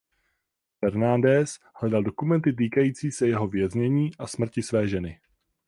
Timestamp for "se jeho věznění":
3.11-4.09